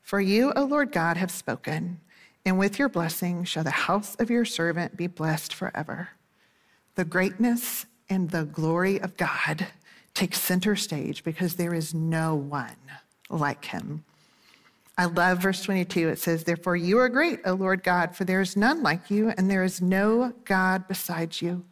[0.02, 2.00] For you, O Lord God, have spoken
[2.48, 6.12] and with your blessing shall the house of your servant be blessed forever.
[6.96, 9.68] The greatness and the glory of God
[10.14, 12.78] take center stage because there is no one
[13.30, 14.06] like him.
[14.98, 16.10] I love verse 22.
[16.10, 19.30] It says, Therefore, you are great, O Lord God, for there is none like you,
[19.38, 21.66] and there is no God besides you.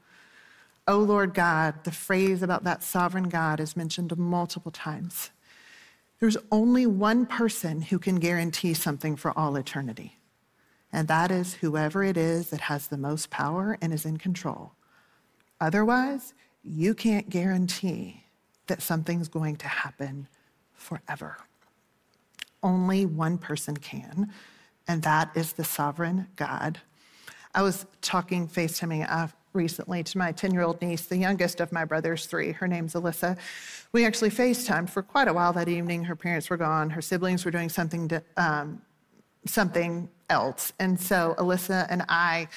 [0.87, 5.31] O Lord God, the phrase about that sovereign God is mentioned multiple times.
[6.19, 10.19] There's only one person who can guarantee something for all eternity
[10.95, 14.71] and that is whoever it is that has the most power and is in control.
[15.59, 16.33] Otherwise,
[16.63, 18.23] you can't guarantee
[18.67, 20.29] that something's going to happen
[20.73, 21.35] forever.
[22.65, 24.33] Only one person can,
[24.87, 26.79] and that is the sovereign God.
[27.53, 31.71] I was talking, FaceTiming uh, recently to my 10 year old niece, the youngest of
[31.71, 32.53] my brother's three.
[32.53, 33.37] Her name's Alyssa.
[33.91, 36.05] We actually FaceTimed for quite a while that evening.
[36.05, 38.81] Her parents were gone, her siblings were doing something to, um,
[39.45, 40.73] something else.
[40.79, 42.47] And so Alyssa and I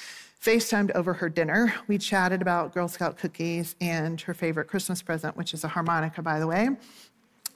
[0.43, 1.71] FaceTimed over her dinner.
[1.87, 6.23] We chatted about Girl Scout cookies and her favorite Christmas present, which is a harmonica,
[6.23, 6.69] by the way.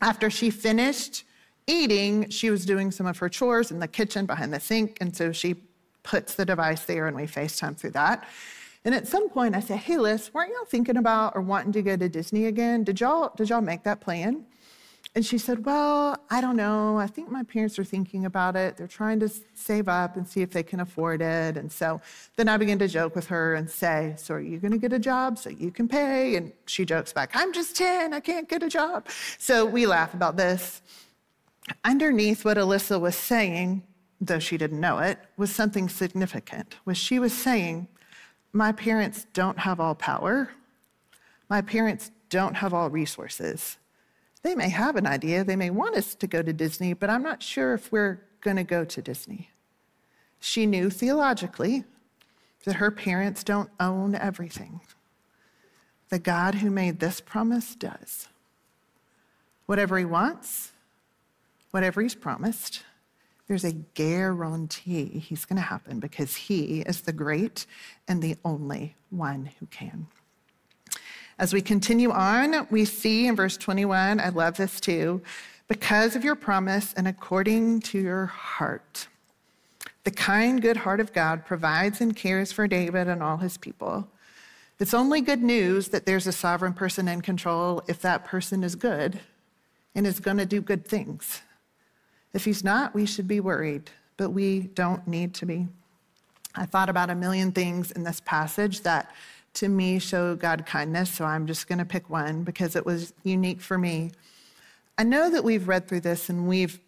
[0.04, 1.24] After she finished
[1.68, 4.98] eating, she was doing some of her chores in the kitchen behind the sink.
[5.02, 5.56] And so she
[6.04, 8.28] puts the device there and we FaceTime through that.
[8.86, 11.82] And at some point I said, Hey Liz, weren't y'all thinking about or wanting to
[11.82, 12.84] go to Disney again?
[12.84, 14.46] Did y'all did y'all make that plan?
[15.16, 16.98] And she said, Well, I don't know.
[16.98, 18.78] I think my parents are thinking about it.
[18.78, 21.56] They're trying to save up and see if they can afford it.
[21.56, 22.02] And so
[22.36, 24.92] then I began to joke with her and say, So are you going to get
[24.92, 26.36] a job so you can pay?
[26.36, 28.14] And she jokes back, I'm just 10.
[28.14, 29.08] I can't get a job.
[29.38, 30.82] So we laugh about this.
[31.84, 33.84] Underneath what Alyssa was saying,
[34.20, 36.76] though she didn't know it, was something significant.
[36.86, 37.88] Was she was saying,
[38.52, 40.50] My parents don't have all power.
[41.50, 43.78] My parents don't have all resources
[44.44, 47.24] they may have an idea, they may want us to go to Disney, but I'm
[47.24, 49.50] not sure if we're going to go to Disney.
[50.40, 51.86] She knew theologically
[52.66, 54.82] that her parents don't own everything.
[56.10, 58.28] The God who made this promise does.
[59.66, 60.73] Whatever he wants,
[61.74, 62.84] whatever he's promised,
[63.48, 67.66] there's a guarantee he's going to happen because he is the great
[68.08, 70.06] and the only one who can.
[71.40, 75.24] As we continue on, we see in verse 21, I love this too,
[75.68, 79.08] because of your promise and according to your heart.
[80.04, 84.08] The kind, good heart of God provides and cares for David and all his people.
[84.80, 88.76] It's only good news that there's a sovereign person in control if that person is
[88.76, 89.20] good
[89.96, 91.42] and is going to do good things.
[92.34, 95.68] If he's not, we should be worried, but we don't need to be.
[96.56, 99.12] I thought about a million things in this passage that
[99.56, 103.14] to me show God kindness, so I'm just going to pick one because it was
[103.24, 104.12] unique for me.
[104.98, 106.80] I know that we've read through this and we've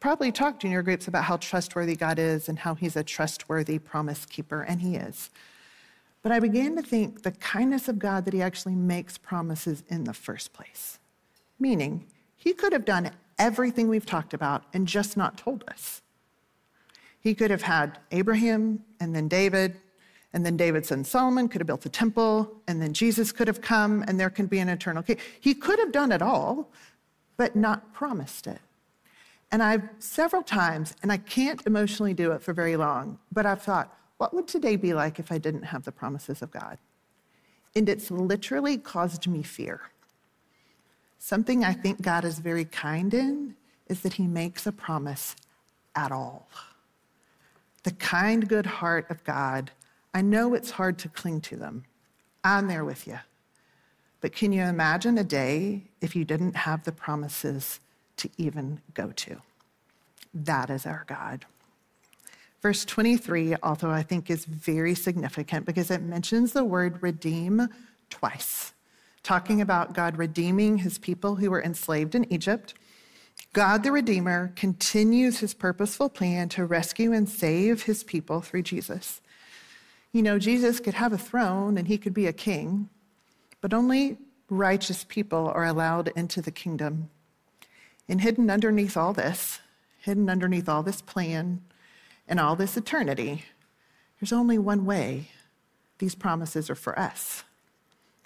[0.00, 3.78] probably talked in your groups about how trustworthy God is and how he's a trustworthy
[3.78, 5.30] promise keeper, and he is.
[6.22, 10.04] But I began to think the kindness of God that he actually makes promises in
[10.04, 10.98] the first place.
[11.58, 13.10] Meaning, he could have done
[13.42, 16.00] everything we've talked about and just not told us.
[17.18, 19.76] He could have had Abraham and then David
[20.32, 23.60] and then David's son Solomon could have built the temple, and then Jesus could have
[23.60, 25.18] come, and there can be an eternal king.
[25.40, 26.70] He could have done it all,
[27.36, 28.60] but not promised it.
[29.50, 33.60] And I've several times, and I can't emotionally do it for very long, but I've
[33.60, 36.78] thought, what would today be like if I didn't have the promises of God?
[37.76, 39.82] And it's literally caused me fear.
[41.24, 43.54] Something I think God is very kind in
[43.86, 45.36] is that he makes a promise
[45.94, 46.48] at all.
[47.84, 49.70] The kind, good heart of God
[50.12, 51.84] I know it's hard to cling to them.
[52.42, 53.20] I'm there with you.
[54.20, 57.78] But can you imagine a day if you didn't have the promises
[58.16, 59.40] to even go to?
[60.34, 61.46] That is our God.
[62.60, 67.68] Verse 23, although I think is very significant because it mentions the word redeem
[68.10, 68.74] twice.
[69.22, 72.74] Talking about God redeeming his people who were enslaved in Egypt.
[73.52, 79.20] God the Redeemer continues his purposeful plan to rescue and save his people through Jesus.
[80.12, 82.88] You know, Jesus could have a throne and he could be a king,
[83.60, 84.18] but only
[84.48, 87.10] righteous people are allowed into the kingdom.
[88.08, 89.60] And hidden underneath all this,
[90.00, 91.62] hidden underneath all this plan
[92.28, 93.44] and all this eternity,
[94.20, 95.28] there's only one way
[95.98, 97.44] these promises are for us,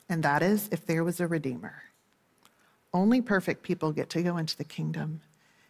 [0.09, 1.83] and that is if there was a Redeemer.
[2.93, 5.21] Only perfect people get to go into the kingdom.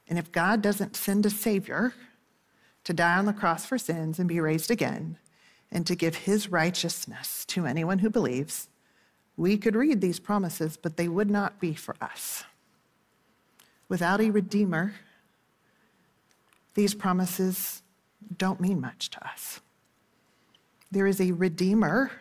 [0.08, 1.94] And if God doesn't send a Savior
[2.84, 5.18] to die on the cross for sins and be raised again,
[5.72, 8.68] and to give his righteousness to anyone who believes,
[9.36, 12.44] we could read these promises, but they would not be for us.
[13.88, 14.94] Without a Redeemer,
[16.74, 17.82] these promises
[18.36, 19.60] don't mean much to us.
[20.90, 22.12] There is a Redeemer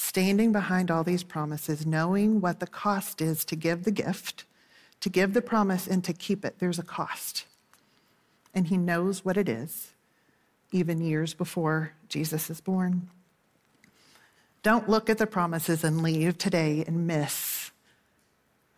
[0.00, 4.44] standing behind all these promises, knowing what the cost is to give the gift,
[5.00, 6.56] to give the promise, and to keep it.
[6.58, 7.44] There's a cost.
[8.54, 9.92] And he knows what it is,
[10.72, 13.10] even years before Jesus is born.
[14.62, 17.70] Don't look at the promises and leave today and miss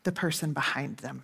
[0.03, 1.23] the person behind them.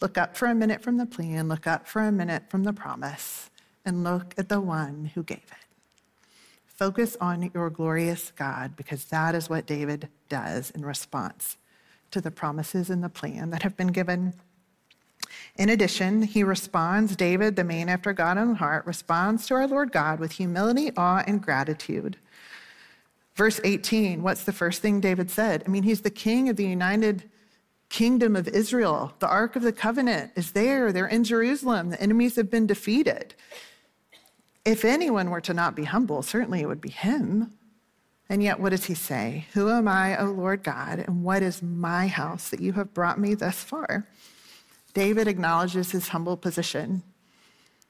[0.00, 2.72] Look up for a minute from the plan, look up for a minute from the
[2.72, 3.50] promise,
[3.84, 5.65] and look at the one who gave it.
[6.76, 11.56] Focus on your glorious God because that is what David does in response
[12.10, 14.34] to the promises and the plan that have been given.
[15.56, 19.90] In addition, he responds, David, the man after God in heart, responds to our Lord
[19.90, 22.18] God with humility, awe, and gratitude.
[23.34, 25.62] Verse 18, what's the first thing David said?
[25.66, 27.24] I mean, he's the king of the united
[27.88, 29.14] kingdom of Israel.
[29.18, 31.90] The Ark of the Covenant is there, they're in Jerusalem.
[31.90, 33.34] The enemies have been defeated.
[34.66, 37.52] If anyone were to not be humble, certainly it would be him.
[38.28, 39.46] And yet, what does he say?
[39.52, 43.20] Who am I, O Lord God, and what is my house that you have brought
[43.20, 44.08] me thus far?
[44.92, 47.04] David acknowledges his humble position.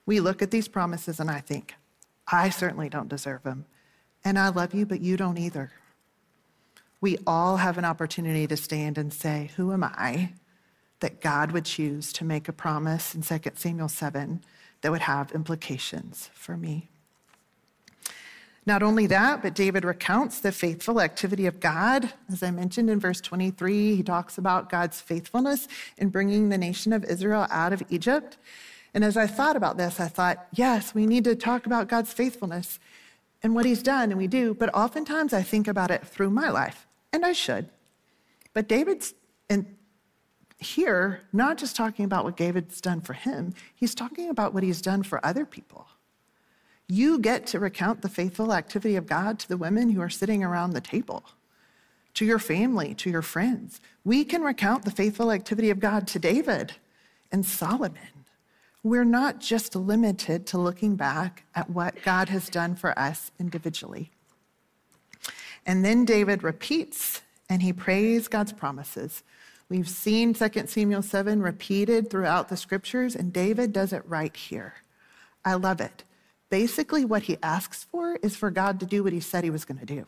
[0.05, 1.73] We look at these promises and I think,
[2.27, 3.65] I certainly don't deserve them.
[4.23, 5.71] And I love you, but you don't either.
[7.01, 10.33] We all have an opportunity to stand and say, Who am I
[10.99, 14.43] that God would choose to make a promise in 2 Samuel 7
[14.81, 16.89] that would have implications for me.
[18.65, 22.11] Not only that, but David recounts the faithful activity of God.
[22.29, 26.91] As I mentioned in verse 23, he talks about God's faithfulness in bringing the nation
[26.91, 28.37] of Israel out of Egypt.
[28.93, 32.11] And as I thought about this, I thought, yes, we need to talk about God's
[32.11, 32.77] faithfulness
[33.41, 34.53] and what he's done, and we do.
[34.53, 37.69] But oftentimes I think about it through my life, and I should.
[38.53, 39.13] But David's
[40.59, 44.81] here not just talking about what David's done for him, he's talking about what he's
[44.81, 45.87] done for other people.
[46.87, 50.43] You get to recount the faithful activity of God to the women who are sitting
[50.43, 51.23] around the table,
[52.13, 53.81] to your family, to your friends.
[54.05, 56.73] We can recount the faithful activity of God to David
[57.31, 58.25] and Solomon.
[58.83, 64.11] We're not just limited to looking back at what God has done for us individually.
[65.65, 69.23] And then David repeats and he prays God's promises
[69.69, 74.75] We've seen 2 Samuel 7 repeated throughout the scriptures, and David does it right here.
[75.43, 76.03] I love it.
[76.49, 79.65] Basically, what he asks for is for God to do what he said he was
[79.65, 80.05] going to do.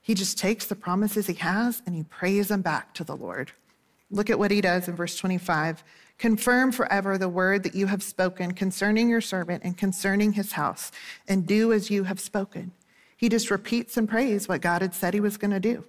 [0.00, 3.52] He just takes the promises he has and he prays them back to the Lord.
[4.10, 5.84] Look at what he does in verse 25.
[6.16, 10.90] Confirm forever the word that you have spoken concerning your servant and concerning his house,
[11.28, 12.72] and do as you have spoken.
[13.16, 15.84] He just repeats and prays what God had said he was going to do.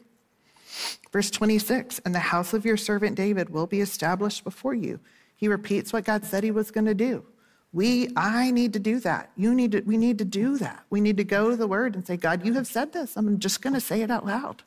[1.11, 4.99] Verse 26 And the house of your servant David will be established before you.
[5.35, 7.23] He repeats what God said he was going to do.
[7.71, 9.31] We, I need to do that.
[9.37, 10.83] You need to, we need to do that.
[10.89, 13.15] We need to go to the word and say, God, you have said this.
[13.15, 14.63] I'm just going to say it out loud.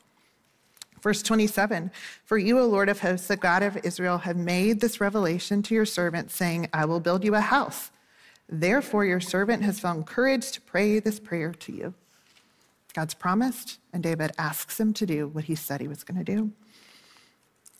[1.01, 1.91] Verse 27
[2.23, 5.75] For you, O Lord of hosts, the God of Israel, have made this revelation to
[5.75, 7.91] your servant, saying, I will build you a house.
[8.47, 11.93] Therefore, your servant has found courage to pray this prayer to you.
[12.93, 16.23] God's promised, and David asks him to do what he said he was going to
[16.23, 16.51] do.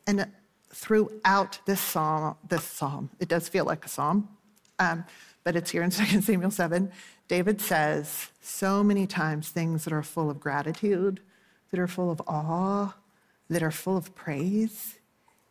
[0.05, 0.27] And
[0.69, 4.29] throughout this psalm, this psalm, it does feel like a psalm,
[4.79, 5.05] um,
[5.43, 6.91] but it's here in 2 Samuel 7.
[7.27, 11.19] David says so many times things that are full of gratitude,
[11.71, 12.93] that are full of awe,
[13.49, 14.99] that are full of praise.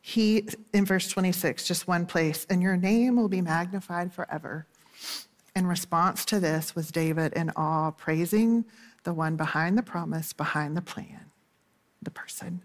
[0.01, 4.67] He, in verse 26, just one place, and your name will be magnified forever.
[5.55, 8.65] In response to this was David in awe, praising
[9.03, 11.25] the one behind the promise, behind the plan,
[12.01, 12.61] the person.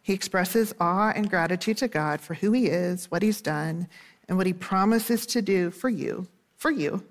[0.00, 3.88] He expresses awe and gratitude to God for who he is, what he's done,
[4.28, 6.26] and what he promises to do for you,
[6.56, 7.04] for you,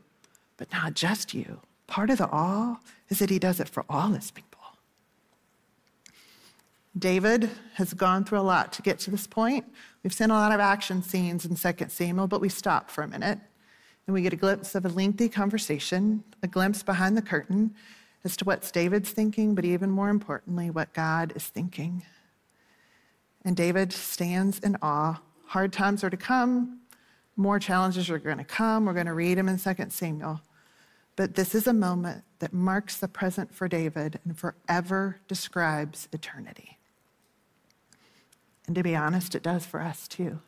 [0.58, 1.62] but not just you.
[1.88, 4.48] Part of the awe is that he does it for all his people.
[6.98, 9.66] David has gone through a lot to get to this point.
[10.04, 13.08] We've seen a lot of action scenes in 2 Samuel, but we stop for a
[13.08, 13.40] minute
[14.06, 17.74] and we get a glimpse of a lengthy conversation, a glimpse behind the curtain
[18.24, 22.04] as to what's David's thinking, but even more importantly, what God is thinking.
[23.44, 25.22] And David stands in awe.
[25.48, 26.82] Hard times are to come,
[27.36, 28.86] more challenges are going to come.
[28.86, 30.42] We're going to read them in 2 Samuel.
[31.16, 36.78] But this is a moment that marks the present for David and forever describes eternity.
[38.68, 40.40] And to be honest, it does for us too.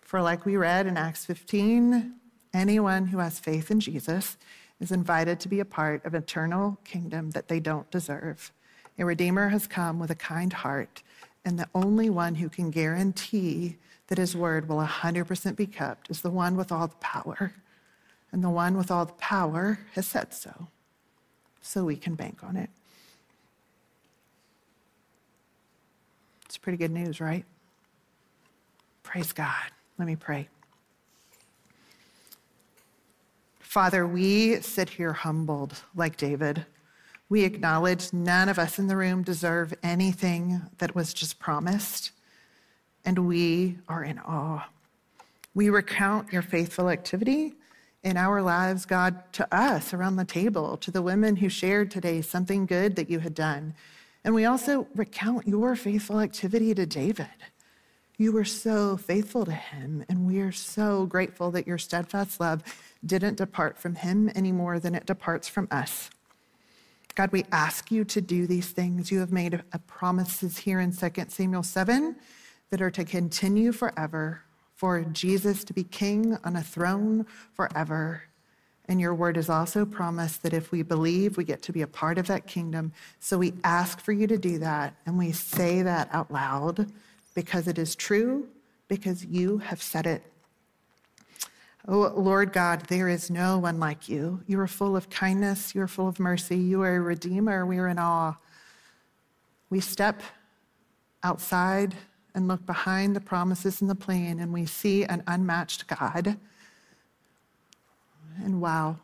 [0.00, 2.14] For, like we read in Acts 15,
[2.54, 4.36] anyone who has faith in Jesus
[4.80, 8.52] is invited to be a part of eternal kingdom that they don't deserve.
[8.98, 11.02] A Redeemer has come with a kind heart,
[11.44, 13.76] and the only one who can guarantee
[14.08, 17.52] that his word will 100% be kept is the one with all the power.
[18.32, 20.68] And the one with all the power has said so.
[21.62, 22.70] So we can bank on it.
[26.44, 27.44] It's pretty good news, right?
[29.02, 29.70] Praise God.
[29.98, 30.48] Let me pray.
[33.76, 36.64] Father, we sit here humbled like David.
[37.28, 42.12] We acknowledge none of us in the room deserve anything that was just promised,
[43.04, 44.66] and we are in awe.
[45.54, 47.52] We recount your faithful activity
[48.02, 52.22] in our lives, God, to us around the table, to the women who shared today
[52.22, 53.74] something good that you had done.
[54.24, 57.28] And we also recount your faithful activity to David.
[58.16, 62.62] You were so faithful to him, and we are so grateful that your steadfast love
[63.06, 66.10] didn't depart from him any more than it departs from us.
[67.14, 69.10] God, we ask you to do these things.
[69.10, 72.16] You have made promises here in 2 Samuel 7
[72.70, 74.42] that are to continue forever,
[74.74, 78.24] for Jesus to be king on a throne forever.
[78.88, 81.86] And your word is also promised that if we believe, we get to be a
[81.86, 82.92] part of that kingdom.
[83.18, 86.92] So we ask for you to do that, and we say that out loud
[87.34, 88.46] because it is true,
[88.88, 90.22] because you have said it.
[91.88, 94.42] Oh, Lord God, there is no one like you.
[94.48, 95.72] You are full of kindness.
[95.72, 96.56] You are full of mercy.
[96.56, 97.64] You are a redeemer.
[97.64, 98.34] We are in awe.
[99.70, 100.22] We step
[101.22, 101.94] outside
[102.34, 106.36] and look behind the promises in the plan, and we see an unmatched God.
[108.44, 108.96] And wow,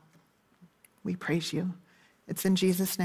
[1.05, 1.72] we praise you.
[2.26, 3.01] It's in Jesus' name.